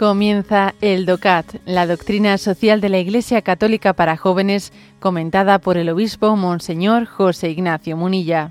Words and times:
Comienza 0.00 0.74
el 0.80 1.04
DOCAT, 1.04 1.56
la 1.66 1.86
doctrina 1.86 2.38
social 2.38 2.80
de 2.80 2.88
la 2.88 2.96
Iglesia 2.96 3.42
Católica 3.42 3.92
para 3.92 4.16
jóvenes, 4.16 4.72
comentada 4.98 5.58
por 5.58 5.76
el 5.76 5.90
obispo 5.90 6.36
Monseñor 6.36 7.04
José 7.04 7.50
Ignacio 7.50 7.98
Munilla. 7.98 8.50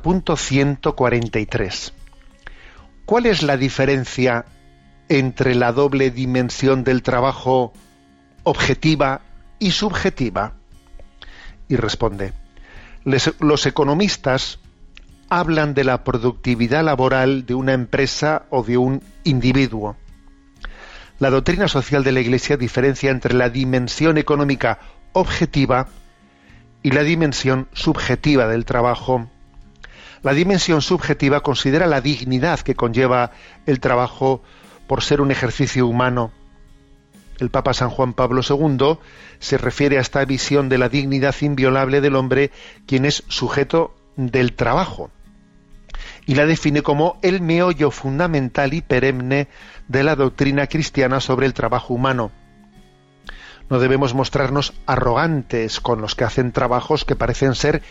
Punto 0.00 0.38
143. 0.38 1.92
¿Cuál 3.04 3.26
es 3.26 3.42
la 3.42 3.58
diferencia 3.58 4.46
entre 5.10 5.54
la 5.54 5.72
doble 5.72 6.10
dimensión 6.10 6.84
del 6.84 7.02
trabajo 7.02 7.74
objetiva 8.44 9.22
y 9.58 9.70
subjetiva? 9.72 10.54
Y 11.68 11.76
responde, 11.76 12.32
los 13.04 13.66
economistas 13.66 14.58
hablan 15.28 15.74
de 15.74 15.84
la 15.84 16.02
productividad 16.04 16.84
laboral 16.84 17.46
de 17.46 17.54
una 17.54 17.72
empresa 17.72 18.42
o 18.50 18.62
de 18.64 18.76
un 18.76 19.02
individuo. 19.24 19.96
La 21.20 21.30
doctrina 21.30 21.68
social 21.68 22.02
de 22.02 22.12
la 22.12 22.20
Iglesia 22.20 22.56
diferencia 22.56 23.10
entre 23.10 23.34
la 23.34 23.48
dimensión 23.48 24.18
económica 24.18 24.80
objetiva 25.12 25.88
y 26.82 26.90
la 26.90 27.02
dimensión 27.02 27.68
subjetiva 27.72 28.48
del 28.48 28.64
trabajo. 28.64 29.28
La 30.22 30.32
dimensión 30.32 30.82
subjetiva 30.82 31.42
considera 31.42 31.86
la 31.86 32.00
dignidad 32.00 32.60
que 32.60 32.74
conlleva 32.74 33.32
el 33.66 33.80
trabajo 33.80 34.42
por 34.86 35.02
ser 35.02 35.20
un 35.20 35.30
ejercicio 35.30 35.86
humano 35.86 36.32
el 37.40 37.50
Papa 37.50 37.74
San 37.74 37.90
Juan 37.90 38.12
Pablo 38.12 38.42
II 38.48 38.98
se 39.38 39.58
refiere 39.58 39.98
a 39.98 40.00
esta 40.00 40.24
visión 40.24 40.68
de 40.68 40.78
la 40.78 40.88
dignidad 40.88 41.34
inviolable 41.40 42.00
del 42.00 42.16
hombre, 42.16 42.50
quien 42.86 43.04
es 43.04 43.24
sujeto 43.28 43.94
del 44.16 44.52
trabajo, 44.54 45.10
y 46.26 46.34
la 46.34 46.46
define 46.46 46.82
como 46.82 47.18
el 47.22 47.40
meollo 47.40 47.90
fundamental 47.90 48.74
y 48.74 48.82
perenne 48.82 49.48
de 49.88 50.02
la 50.04 50.16
doctrina 50.16 50.66
cristiana 50.66 51.20
sobre 51.20 51.46
el 51.46 51.54
trabajo 51.54 51.94
humano. 51.94 52.30
No 53.68 53.78
debemos 53.78 54.14
mostrarnos 54.14 54.74
arrogantes 54.86 55.80
con 55.80 56.00
los 56.00 56.14
que 56.14 56.24
hacen 56.24 56.52
trabajos 56.52 57.04
que 57.04 57.16
parecen 57.16 57.54
ser 57.54 57.82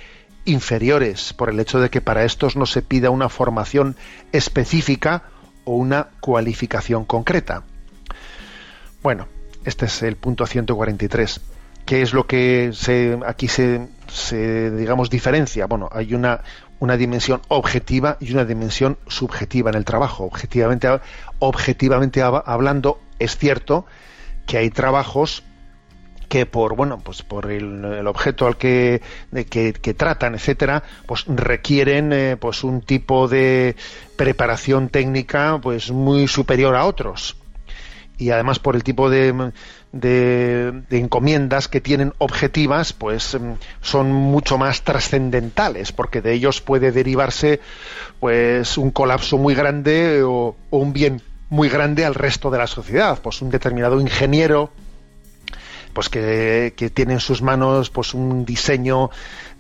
inferiores 0.46 1.34
por 1.34 1.50
el 1.50 1.60
hecho 1.60 1.80
de 1.80 1.90
que 1.90 2.02
para 2.02 2.26
estos 2.26 2.56
no 2.56 2.66
se 2.66 2.82
pida 2.82 3.10
una 3.10 3.30
formación 3.30 3.96
específica 4.32 5.24
o 5.64 5.76
una 5.76 6.10
cualificación 6.20 7.06
concreta. 7.06 7.64
Bueno, 9.02 9.28
este 9.66 9.86
es 9.86 10.04
el 10.04 10.16
punto 10.16 10.46
143. 10.46 11.42
¿Qué 11.86 12.02
es 12.02 12.14
lo 12.14 12.28
que 12.28 12.70
se, 12.74 13.18
aquí 13.26 13.48
se, 13.48 13.90
digamos, 14.72 15.10
diferencia? 15.10 15.66
Bueno, 15.66 15.90
hay 15.92 16.14
una, 16.14 16.42
una 16.80 16.98
dimensión 16.98 17.42
objetiva 17.48 18.18
y 18.20 18.32
una 18.32 18.46
dimensión 18.46 18.98
subjetiva 19.08 19.72
en 19.72 19.76
el 19.76 19.86
trabajo. 19.86 20.24
Objetivamente, 20.26 20.88
objetivamente 21.40 22.22
hablando, 22.22 23.00
es 23.18 23.38
cierto 23.38 23.86
que 24.46 24.58
hay 24.58 24.70
trabajos 24.70 25.44
que 26.28 26.46
por 26.46 26.76
bueno 26.76 27.00
pues 27.00 27.24
por 27.24 27.52
el, 27.52 28.06
objeto 28.06 28.46
al 28.46 28.56
que, 28.56 29.02
que, 29.50 29.94
tratan 29.96 30.36
etcétera 30.36 30.84
pues 31.08 31.26
requieren 31.26 32.14
eh, 32.14 32.38
pues 32.40 32.64
un 32.64 32.82
tipo 32.82 33.28
de 33.28 33.76
preparación 34.16 34.90
técnica 34.90 35.60
pues 35.60 35.90
muy 35.90 36.28
superior 36.28 36.76
a 36.76 36.86
otros 36.86 37.36
y 38.20 38.32
además 38.32 38.60
por 38.60 38.76
el 38.76 38.84
tipo 38.84 39.10
de, 39.10 39.52
de, 39.94 40.84
encomiendas 40.92 41.68
que 41.68 41.82
tienen 41.82 42.14
objetivas, 42.18 42.94
pues 42.94 43.40
mm, 43.40 43.54
son 43.82 44.12
mucho 44.12 44.58
más 44.58 44.84
trascendentales, 44.84 45.94
porque 45.94 46.22
de 46.22 46.34
ellos 46.34 46.62
puede 46.62 46.92
derivarse 46.92 47.62
pues 48.20 48.78
un 48.78 48.92
colapso 48.92 49.38
muy 49.38 49.56
grande 49.56 50.22
o, 50.24 50.56
un 50.70 50.94
bien 50.94 51.22
muy 51.50 51.70
grande 51.70 52.06
al 52.06 52.14
resto 52.14 52.52
de 52.52 52.58
la 52.60 52.68
sociedad. 52.68 53.20
Pues 53.24 53.42
un 53.42 53.50
determinado 53.50 54.00
ingeniero 54.00 54.70
pues 55.94 56.10
que, 56.10 56.74
que, 56.76 56.90
tiene 56.90 57.14
en 57.14 57.20
sus 57.20 57.42
manos 57.42 57.90
pues 57.90 58.14
un 58.14 58.46
diseño 58.46 59.10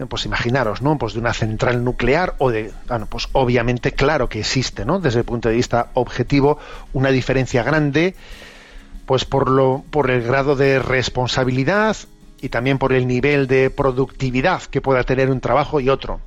pues 0.07 0.25
imaginaros 0.25 0.81
no 0.81 0.97
pues 0.97 1.13
de 1.13 1.19
una 1.19 1.33
central 1.33 1.83
nuclear 1.83 2.35
o 2.37 2.51
de 2.51 2.71
bueno 2.87 3.05
pues 3.07 3.27
obviamente 3.33 3.91
claro 3.91 4.29
que 4.29 4.39
existe 4.39 4.85
no 4.85 4.99
desde 4.99 5.19
el 5.19 5.25
punto 5.25 5.49
de 5.49 5.55
vista 5.55 5.89
objetivo 5.93 6.59
una 6.93 7.09
diferencia 7.09 7.63
grande 7.63 8.15
pues 9.09 9.25
por, 9.25 9.49
lo, 9.49 9.83
por 9.89 10.11
el 10.11 10.21
grado 10.21 10.55
de 10.55 10.77
responsabilidad 10.77 11.97
y 12.41 12.49
también 12.49 12.77
por 12.77 12.93
el 12.93 13.07
nivel 13.07 13.47
de 13.47 13.71
productividad 13.71 14.61
que 14.61 14.81
pueda 14.81 15.03
tener 15.03 15.31
un 15.31 15.39
trabajo 15.39 15.79
y 15.79 15.89
otro. 15.89 16.21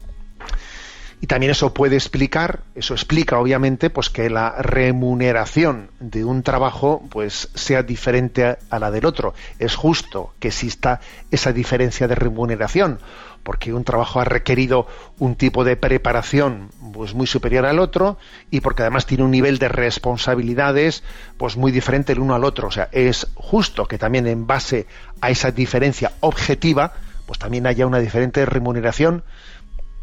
Y 1.23 1.29
también 1.29 1.53
eso 1.53 1.73
puede 1.73 1.95
explicar, 1.95 2.65
eso 2.75 2.95
explica 2.95 3.39
obviamente, 3.39 3.91
pues 3.91 4.11
que 4.11 4.29
la 4.29 4.61
remuneración 4.61 5.89
de 6.01 6.25
un 6.25 6.43
trabajo 6.43 7.01
pues 7.11 7.49
sea 7.55 7.85
diferente 7.85 8.59
a 8.69 8.79
la 8.81 8.91
del 8.91 9.07
otro. 9.07 9.33
Es 9.61 9.77
justo 9.77 10.35
que 10.41 10.49
exista 10.49 10.99
esa 11.31 11.53
diferencia 11.53 12.09
de 12.09 12.17
remuneración, 12.17 12.99
porque 13.45 13.73
un 13.73 13.85
trabajo 13.85 14.19
ha 14.19 14.25
requerido 14.25 14.89
un 15.21 15.37
tipo 15.37 15.63
de 15.63 15.77
preparación 15.77 16.71
pues 16.93 17.15
muy 17.15 17.29
superior 17.29 17.67
al 17.67 17.79
otro 17.79 18.19
y 18.51 18.61
porque 18.61 18.83
además 18.83 19.07
tiene 19.07 19.23
un 19.23 19.31
nivel 19.31 19.59
de 19.59 19.69
responsabilidades 19.69 21.05
pues 21.37 21.57
muy 21.57 21.71
diferente 21.71 22.15
el 22.15 22.19
uno 22.19 22.35
al 22.35 22.43
otro. 22.43 22.67
O 22.67 22.73
sea, 22.73 22.89
es 22.91 23.29
justo 23.37 23.87
que 23.87 23.97
también 23.97 24.27
en 24.27 24.49
base 24.49 24.89
a 25.21 25.31
esa 25.31 25.53
diferencia 25.53 26.15
objetiva, 26.19 26.95
pues 27.27 27.39
también 27.39 27.69
haya 27.69 27.87
una 27.87 28.01
diferente 28.01 28.45
remuneración 28.45 29.23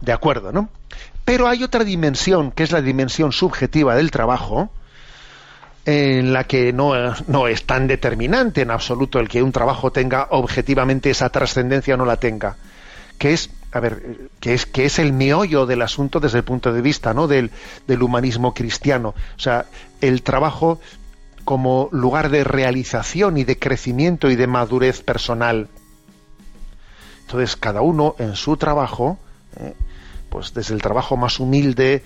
de 0.01 0.11
acuerdo, 0.11 0.51
¿no? 0.51 0.69
Pero 1.25 1.47
hay 1.47 1.63
otra 1.63 1.83
dimensión, 1.83 2.51
que 2.51 2.63
es 2.63 2.71
la 2.71 2.81
dimensión 2.81 3.31
subjetiva 3.31 3.95
del 3.95 4.11
trabajo, 4.11 4.71
en 5.85 6.33
la 6.33 6.43
que 6.43 6.73
no, 6.73 6.93
no, 7.27 7.47
es 7.47 7.65
tan 7.65 7.87
determinante 7.87 8.61
en 8.61 8.71
absoluto 8.71 9.19
el 9.19 9.27
que 9.27 9.41
un 9.41 9.51
trabajo 9.51 9.91
tenga 9.91 10.27
objetivamente 10.31 11.09
esa 11.09 11.29
trascendencia 11.29 11.95
o 11.95 11.97
no 11.97 12.05
la 12.05 12.17
tenga 12.17 12.57
que 13.19 13.33
es 13.33 13.51
a 13.71 13.79
ver, 13.79 14.29
que 14.39 14.55
es, 14.55 14.65
que 14.65 14.85
es 14.85 14.97
el 14.97 15.13
meollo 15.13 15.67
del 15.67 15.83
asunto 15.83 16.19
desde 16.19 16.39
el 16.39 16.43
punto 16.43 16.73
de 16.73 16.81
vista 16.81 17.13
¿no? 17.13 17.27
del, 17.27 17.51
del 17.85 18.01
humanismo 18.01 18.55
cristiano. 18.55 19.09
O 19.09 19.39
sea, 19.39 19.65
el 20.01 20.23
trabajo 20.23 20.79
como 21.45 21.89
lugar 21.91 22.29
de 22.29 22.43
realización 22.43 23.37
y 23.37 23.43
de 23.43 23.59
crecimiento 23.59 24.31
y 24.31 24.35
de 24.35 24.47
madurez 24.47 25.01
personal. 25.03 25.67
Entonces, 27.21 27.55
cada 27.57 27.81
uno 27.81 28.15
en 28.17 28.35
su 28.35 28.57
trabajo, 28.57 29.19
eh, 29.57 29.75
pues 30.29 30.53
desde 30.53 30.73
el 30.73 30.81
trabajo 30.81 31.17
más 31.17 31.39
humilde, 31.39 32.03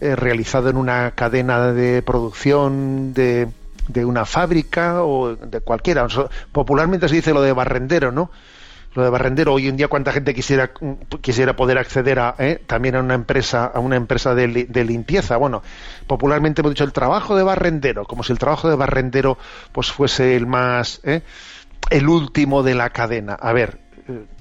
eh, 0.00 0.16
realizado 0.16 0.68
en 0.70 0.76
una 0.76 1.12
cadena 1.12 1.72
de 1.72 2.02
producción 2.02 3.14
de, 3.14 3.48
de, 3.88 4.04
una 4.04 4.24
fábrica 4.24 5.04
o 5.04 5.36
de 5.36 5.60
cualquiera. 5.60 6.06
Popularmente 6.52 7.08
se 7.08 7.16
dice 7.16 7.32
lo 7.32 7.42
de 7.42 7.52
barrendero, 7.52 8.12
¿no? 8.12 8.30
lo 8.94 9.02
de 9.02 9.10
barrendero 9.10 9.52
hoy 9.52 9.68
en 9.68 9.76
día 9.76 9.88
cuánta 9.88 10.12
gente 10.12 10.34
quisiera 10.34 10.70
quisiera 11.20 11.56
poder 11.56 11.78
acceder 11.78 12.18
a 12.18 12.34
¿eh? 12.38 12.62
también 12.66 12.96
a 12.96 13.00
una 13.00 13.14
empresa 13.14 13.66
a 13.66 13.80
una 13.80 13.96
empresa 13.96 14.34
de, 14.34 14.84
limpieza 14.84 15.36
bueno 15.36 15.62
popularmente 16.06 16.60
hemos 16.60 16.72
dicho 16.72 16.84
el 16.84 16.92
trabajo 16.92 17.36
de 17.36 17.42
barrendero 17.42 18.04
como 18.04 18.22
si 18.22 18.32
el 18.32 18.38
trabajo 18.38 18.68
de 18.68 18.76
barrendero 18.76 19.36
pues 19.72 19.90
fuese 19.90 20.36
el 20.36 20.46
más 20.46 21.00
¿eh? 21.04 21.22
el 21.90 22.08
último 22.08 22.62
de 22.62 22.74
la 22.74 22.90
cadena 22.90 23.34
a 23.34 23.52
ver 23.52 23.80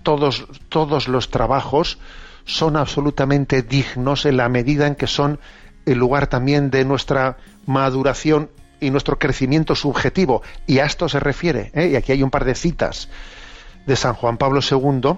todos 0.03 0.45
todos 0.69 1.07
los 1.07 1.29
trabajos 1.29 1.97
son 2.45 2.77
absolutamente 2.77 3.61
dignos 3.61 4.25
en 4.25 4.37
la 4.37 4.49
medida 4.49 4.87
en 4.87 4.95
que 4.95 5.07
son 5.07 5.39
el 5.85 5.97
lugar 5.97 6.27
también 6.27 6.69
de 6.69 6.85
nuestra 6.85 7.37
maduración 7.65 8.49
y 8.79 8.89
nuestro 8.89 9.17
crecimiento 9.17 9.75
subjetivo 9.75 10.41
y 10.67 10.79
a 10.79 10.85
esto 10.85 11.07
se 11.07 11.19
refiere 11.19 11.71
y 11.75 11.95
aquí 11.95 12.11
hay 12.11 12.23
un 12.23 12.29
par 12.29 12.45
de 12.45 12.55
citas 12.55 13.09
de 13.85 13.95
San 13.95 14.13
Juan 14.13 14.37
Pablo 14.37 14.59
II 14.61 15.17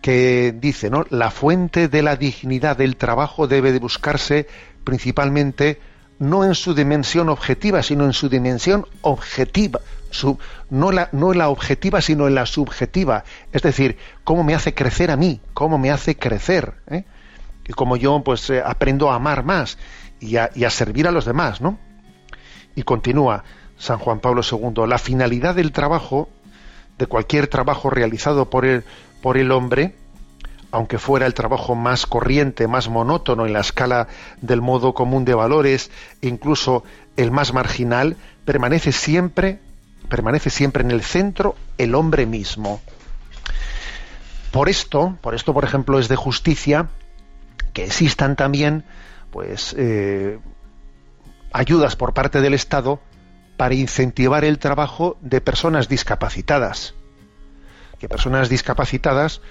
que 0.00 0.54
dice, 0.56 0.90
¿no? 0.90 1.04
La 1.10 1.30
fuente 1.30 1.88
de 1.88 2.02
la 2.02 2.16
dignidad 2.16 2.76
del 2.76 2.96
trabajo 2.96 3.48
debe 3.48 3.72
de 3.72 3.80
buscarse 3.80 4.46
principalmente 4.84 5.80
no 6.18 6.44
en 6.44 6.54
su 6.54 6.74
dimensión 6.74 7.28
objetiva, 7.28 7.82
sino 7.82 8.04
en 8.04 8.12
su 8.12 8.28
dimensión 8.28 8.86
objetiva, 9.02 9.80
no, 10.70 10.92
la, 10.92 11.08
no 11.12 11.32
la 11.32 11.48
objetiva, 11.48 12.00
sino 12.00 12.26
en 12.26 12.34
la 12.34 12.46
subjetiva. 12.46 13.24
Es 13.52 13.62
decir, 13.62 13.98
cómo 14.24 14.44
me 14.44 14.54
hace 14.54 14.74
crecer 14.74 15.10
a 15.10 15.16
mí, 15.16 15.40
cómo 15.54 15.78
me 15.78 15.90
hace 15.90 16.16
crecer, 16.16 16.74
¿eh? 16.88 17.04
y 17.68 17.72
cómo 17.72 17.96
yo 17.96 18.20
pues 18.24 18.48
eh, 18.50 18.62
aprendo 18.64 19.10
a 19.10 19.14
amar 19.14 19.44
más 19.44 19.78
y 20.20 20.36
a, 20.36 20.70
servir 20.70 21.06
a 21.06 21.12
los 21.12 21.24
demás, 21.24 21.60
¿no? 21.60 21.78
Y 22.74 22.82
continúa 22.82 23.44
San 23.76 23.98
Juan 23.98 24.18
Pablo 24.18 24.42
II, 24.42 24.86
la 24.88 24.98
finalidad 24.98 25.54
del 25.54 25.70
trabajo 25.70 26.28
de 26.98 27.06
cualquier 27.06 27.46
trabajo 27.46 27.90
realizado 27.90 28.50
por 28.50 28.64
el, 28.64 28.82
por 29.22 29.36
el 29.36 29.52
hombre, 29.52 29.94
aunque 30.72 30.98
fuera 30.98 31.26
el 31.26 31.34
trabajo 31.34 31.76
más 31.76 32.06
corriente, 32.06 32.66
más 32.66 32.88
monótono 32.88 33.46
en 33.46 33.52
la 33.52 33.60
escala 33.60 34.08
del 34.40 34.60
modo 34.60 34.94
común 34.94 35.24
de 35.24 35.34
valores, 35.34 35.90
incluso 36.20 36.82
el 37.16 37.30
más 37.30 37.52
marginal, 37.52 38.16
permanece 38.44 38.90
siempre 38.90 39.60
permanece 40.08 40.50
siempre 40.50 40.82
en 40.82 40.90
el 40.90 41.02
centro 41.02 41.56
el 41.76 41.94
hombre 41.94 42.26
mismo. 42.26 42.80
Por 44.50 44.68
esto, 44.68 45.18
por 45.20 45.34
esto, 45.34 45.52
por 45.52 45.64
ejemplo, 45.64 45.98
es 45.98 46.08
de 46.08 46.16
justicia 46.16 46.88
que 47.72 47.84
existan 47.84 48.34
también, 48.34 48.84
pues, 49.30 49.74
eh, 49.78 50.38
ayudas 51.52 51.96
por 51.96 52.14
parte 52.14 52.40
del 52.40 52.54
Estado 52.54 53.00
para 53.56 53.74
incentivar 53.74 54.44
el 54.44 54.58
trabajo 54.58 55.18
de 55.20 55.40
personas 55.40 55.88
discapacitadas. 55.88 56.94
Que 57.98 58.08
personas 58.08 58.48
discapacitadas 58.48 59.42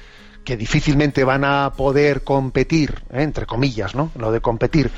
que 0.48 0.56
difícilmente 0.56 1.26
van 1.26 1.44
a 1.44 1.74
poder 1.76 2.24
competir, 2.24 3.04
¿eh? 3.12 3.24
entre 3.24 3.46
comillas, 3.46 3.96
¿no? 3.96 4.12
Lo 4.18 4.32
de 4.32 4.40
competir, 4.40 4.90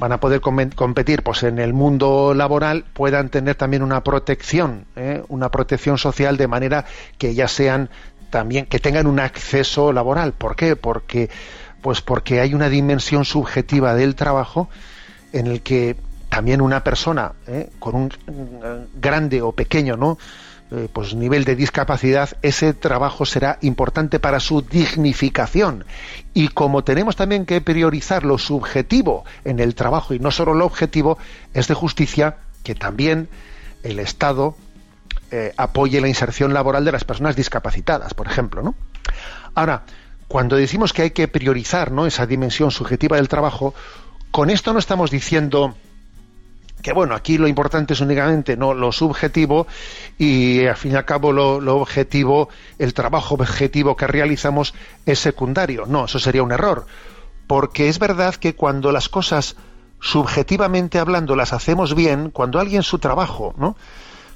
van 0.00 0.10
a 0.10 0.18
poder 0.18 0.40
competir, 0.40 1.22
pues 1.22 1.44
en 1.44 1.60
el 1.60 1.72
mundo 1.72 2.34
laboral 2.34 2.84
puedan 2.92 3.28
tener 3.28 3.54
también 3.54 3.84
una 3.84 4.02
protección, 4.02 4.84
¿eh? 4.96 5.22
una 5.28 5.48
protección 5.52 5.96
social 5.96 6.36
de 6.36 6.48
manera 6.48 6.86
que 7.18 7.28
ellas 7.28 7.52
sean 7.52 7.88
también 8.30 8.66
que 8.66 8.80
tengan 8.80 9.06
un 9.06 9.20
acceso 9.20 9.92
laboral. 9.92 10.32
¿Por 10.32 10.56
qué? 10.56 10.74
Porque 10.74 11.30
pues 11.82 12.00
porque 12.00 12.40
hay 12.40 12.52
una 12.52 12.68
dimensión 12.68 13.24
subjetiva 13.24 13.94
del 13.94 14.16
trabajo 14.16 14.68
en 15.32 15.46
el 15.46 15.62
que 15.62 15.94
también 16.28 16.60
una 16.60 16.82
persona 16.82 17.30
¿eh? 17.46 17.70
con 17.78 17.94
un 17.94 18.10
grande 19.00 19.40
o 19.40 19.52
pequeño, 19.52 19.96
¿no? 19.96 20.18
Eh, 20.72 20.88
pues 20.92 21.14
nivel 21.14 21.44
de 21.44 21.54
discapacidad, 21.54 22.30
ese 22.42 22.74
trabajo 22.74 23.24
será 23.24 23.56
importante 23.60 24.18
para 24.18 24.40
su 24.40 24.62
dignificación. 24.62 25.84
Y 26.34 26.48
como 26.48 26.82
tenemos 26.82 27.14
también 27.14 27.46
que 27.46 27.60
priorizar 27.60 28.24
lo 28.24 28.36
subjetivo 28.36 29.24
en 29.44 29.60
el 29.60 29.76
trabajo 29.76 30.12
y 30.12 30.18
no 30.18 30.32
solo 30.32 30.54
lo 30.54 30.66
objetivo, 30.66 31.18
es 31.54 31.68
de 31.68 31.74
justicia 31.74 32.38
que 32.64 32.74
también 32.74 33.28
el 33.84 34.00
Estado 34.00 34.56
eh, 35.30 35.52
apoye 35.56 36.00
la 36.00 36.08
inserción 36.08 36.52
laboral 36.52 36.84
de 36.84 36.92
las 36.92 37.04
personas 37.04 37.36
discapacitadas, 37.36 38.14
por 38.14 38.26
ejemplo, 38.26 38.62
¿no? 38.62 38.74
Ahora, 39.54 39.84
cuando 40.26 40.56
decimos 40.56 40.92
que 40.92 41.02
hay 41.02 41.10
que 41.10 41.28
priorizar 41.28 41.92
¿no? 41.92 42.06
esa 42.06 42.26
dimensión 42.26 42.72
subjetiva 42.72 43.16
del 43.16 43.28
trabajo, 43.28 43.72
con 44.32 44.50
esto 44.50 44.72
no 44.72 44.78
estamos 44.78 45.10
diciendo 45.10 45.76
que 46.86 46.92
bueno, 46.92 47.16
aquí 47.16 47.36
lo 47.36 47.48
importante 47.48 47.94
es 47.94 48.00
únicamente 48.00 48.56
no 48.56 48.72
lo 48.72 48.92
subjetivo 48.92 49.66
y 50.18 50.66
al 50.66 50.76
fin 50.76 50.92
y 50.92 50.94
al 50.94 51.04
cabo 51.04 51.32
lo, 51.32 51.76
objetivo, 51.80 52.48
el 52.78 52.94
trabajo 52.94 53.34
objetivo 53.34 53.96
que 53.96 54.06
realizamos 54.06 54.72
es 55.04 55.18
secundario. 55.18 55.86
No, 55.86 56.04
eso 56.04 56.20
sería 56.20 56.44
un 56.44 56.52
error. 56.52 56.86
Porque 57.48 57.88
es 57.88 57.98
verdad 57.98 58.36
que 58.36 58.54
cuando 58.54 58.92
las 58.92 59.08
cosas 59.08 59.56
subjetivamente 59.98 61.00
hablando 61.00 61.34
las 61.34 61.52
hacemos 61.52 61.96
bien, 61.96 62.30
cuando 62.30 62.60
alguien 62.60 62.84
su 62.84 63.00
trabajo, 63.00 63.52
¿no? 63.58 63.76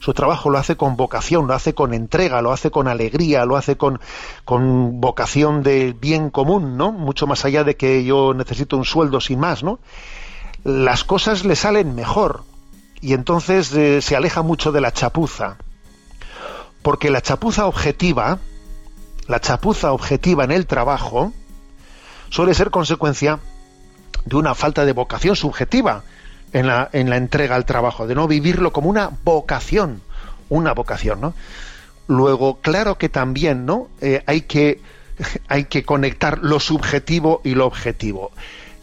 Su 0.00 0.12
trabajo 0.12 0.50
lo 0.50 0.58
hace 0.58 0.76
con 0.76 0.96
vocación, 0.96 1.46
lo 1.46 1.54
hace 1.54 1.72
con 1.72 1.94
entrega, 1.94 2.42
lo 2.42 2.50
hace 2.50 2.72
con 2.72 2.88
alegría, 2.88 3.44
lo 3.44 3.56
hace 3.56 3.76
con, 3.76 4.00
con 4.44 5.00
vocación 5.00 5.62
del 5.62 5.94
bien 5.94 6.30
común, 6.30 6.76
¿no? 6.76 6.90
Mucho 6.90 7.28
más 7.28 7.44
allá 7.44 7.62
de 7.62 7.76
que 7.76 8.02
yo 8.02 8.34
necesito 8.34 8.76
un 8.76 8.84
sueldo 8.84 9.20
sin 9.20 9.38
más, 9.38 9.62
¿no? 9.62 9.78
Las 10.64 11.04
cosas 11.04 11.44
le 11.44 11.56
salen 11.56 11.94
mejor 11.94 12.44
y 13.00 13.14
entonces 13.14 13.72
eh, 13.72 14.02
se 14.02 14.16
aleja 14.16 14.42
mucho 14.42 14.72
de 14.72 14.80
la 14.80 14.92
chapuza. 14.92 15.56
Porque 16.82 17.10
la 17.10 17.20
chapuza 17.20 17.66
objetiva, 17.66 18.38
la 19.26 19.40
chapuza 19.40 19.92
objetiva 19.92 20.44
en 20.44 20.50
el 20.50 20.66
trabajo, 20.66 21.32
suele 22.28 22.54
ser 22.54 22.70
consecuencia 22.70 23.38
de 24.24 24.36
una 24.36 24.54
falta 24.54 24.84
de 24.84 24.92
vocación 24.92 25.36
subjetiva 25.36 26.04
en 26.52 26.66
la, 26.66 26.88
en 26.92 27.10
la 27.10 27.16
entrega 27.16 27.56
al 27.56 27.64
trabajo, 27.64 28.06
de 28.06 28.14
no 28.14 28.28
vivirlo 28.28 28.72
como 28.72 28.90
una 28.90 29.10
vocación, 29.24 30.02
una 30.48 30.72
vocación, 30.72 31.20
¿no? 31.20 31.34
Luego, 32.06 32.60
claro 32.60 32.98
que 32.98 33.08
también, 33.08 33.66
¿no? 33.66 33.88
Eh, 34.00 34.22
hay 34.26 34.42
que 34.42 34.82
hay 35.48 35.64
que 35.64 35.84
conectar 35.84 36.38
lo 36.42 36.60
subjetivo 36.60 37.40
y 37.44 37.54
lo 37.54 37.66
objetivo 37.66 38.32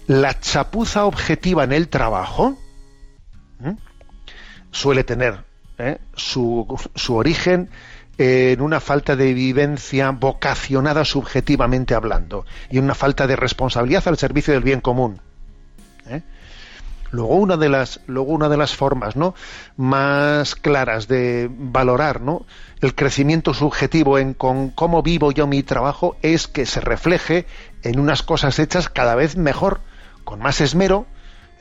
la 0.07 0.39
chapuza 0.39 1.05
objetiva 1.05 1.65
en 1.65 1.73
el 1.73 1.89
trabajo 1.89 2.57
suele 4.71 5.03
tener 5.03 5.43
¿eh? 5.77 5.97
su, 6.15 6.65
su, 6.95 7.15
origen 7.15 7.69
en 8.17 8.61
una 8.61 8.79
falta 8.79 9.15
de 9.15 9.33
vivencia 9.33 10.11
vocacionada 10.11 11.03
subjetivamente 11.03 11.93
hablando 11.95 12.45
y 12.69 12.77
una 12.77 12.95
falta 12.95 13.27
de 13.27 13.35
responsabilidad 13.35 14.07
al 14.07 14.17
servicio 14.17 14.53
del 14.53 14.63
bien 14.63 14.81
común. 14.81 15.19
¿eh? 16.07 16.21
Luego 17.11 17.35
una 17.35 17.57
de 17.57 17.69
las, 17.69 18.01
luego 18.07 18.33
una 18.33 18.49
de 18.49 18.57
las 18.57 18.75
formas 18.75 19.15
¿no? 19.15 19.33
más 19.77 20.55
claras 20.55 21.07
de 21.07 21.49
valorar 21.51 22.21
¿no? 22.21 22.45
el 22.81 22.95
crecimiento 22.95 23.53
subjetivo 23.53 24.17
en 24.17 24.33
con 24.33 24.69
cómo 24.69 25.01
vivo 25.01 25.31
yo 25.31 25.47
mi 25.47 25.63
trabajo 25.63 26.17
es 26.21 26.47
que 26.47 26.65
se 26.65 26.81
refleje 26.81 27.45
en 27.83 27.99
unas 27.99 28.23
cosas 28.23 28.59
hechas 28.59 28.89
cada 28.89 29.15
vez 29.15 29.37
mejor 29.37 29.81
con 30.27 30.39
más 30.39 30.59
esmero 30.59 31.05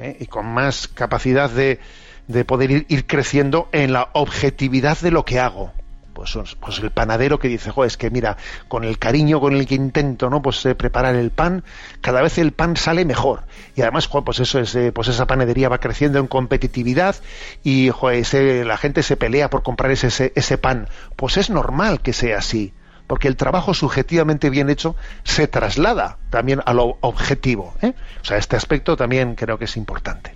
¿eh? 0.00 0.16
y 0.18 0.26
con 0.26 0.44
más 0.44 0.88
capacidad 0.88 1.48
de, 1.48 1.78
de 2.26 2.44
poder 2.44 2.72
ir, 2.88 3.06
creciendo 3.06 3.68
en 3.70 3.92
la 3.92 4.10
objetividad 4.12 4.98
de 4.98 5.12
lo 5.12 5.24
que 5.24 5.38
hago. 5.38 5.72
Pues, 6.12 6.36
pues 6.58 6.80
el 6.80 6.90
panadero 6.90 7.38
que 7.38 7.46
dice, 7.46 7.70
es 7.84 7.96
que 7.96 8.10
mira, 8.10 8.38
con 8.66 8.82
el 8.82 8.98
cariño 8.98 9.38
con 9.38 9.54
el 9.54 9.66
que 9.66 9.76
intento, 9.76 10.30
¿no? 10.30 10.42
Pues 10.42 10.66
eh, 10.66 10.74
preparar 10.74 11.14
el 11.14 11.30
pan, 11.30 11.62
cada 12.00 12.22
vez 12.22 12.38
el 12.38 12.50
pan 12.50 12.76
sale 12.76 13.04
mejor. 13.04 13.44
Y 13.76 13.82
además, 13.82 14.08
pues 14.08 14.40
eso 14.40 14.58
es, 14.58 14.74
eh, 14.74 14.90
pues 14.90 15.06
esa 15.06 15.28
panadería 15.28 15.68
va 15.68 15.78
creciendo 15.78 16.18
en 16.18 16.26
competitividad 16.26 17.14
y 17.62 17.92
la 18.02 18.76
gente 18.78 19.04
se 19.04 19.16
pelea 19.16 19.48
por 19.48 19.62
comprar 19.62 19.92
ese, 19.92 20.32
ese 20.34 20.58
pan. 20.58 20.88
Pues 21.14 21.36
es 21.36 21.50
normal 21.50 22.00
que 22.00 22.12
sea 22.12 22.38
así 22.38 22.72
porque 23.06 23.28
el 23.28 23.36
trabajo 23.36 23.74
subjetivamente 23.74 24.50
bien 24.50 24.70
hecho 24.70 24.96
se 25.24 25.48
traslada 25.48 26.18
también 26.30 26.60
a 26.64 26.74
lo 26.74 26.98
objetivo. 27.00 27.74
¿eh? 27.82 27.94
O 28.22 28.24
sea, 28.24 28.36
este 28.36 28.56
aspecto 28.56 28.96
también 28.96 29.34
creo 29.34 29.58
que 29.58 29.64
es 29.64 29.76
importante. 29.76 30.35